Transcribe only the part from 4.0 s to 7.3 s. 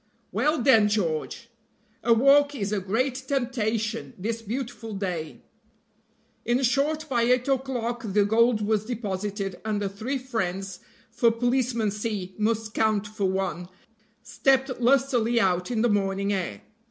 this beautiful day." In short, by